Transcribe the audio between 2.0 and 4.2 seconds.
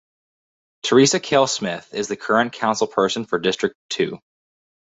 the current Councilperson for district two.